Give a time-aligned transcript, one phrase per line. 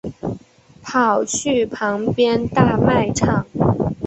[0.81, 3.45] 跑去旁边大卖场